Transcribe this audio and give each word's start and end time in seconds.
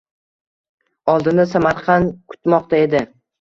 Oldinda 1.13 1.45
Samarqand 1.51 2.09
kutmoqda 2.33 2.81
edi. 2.89 3.05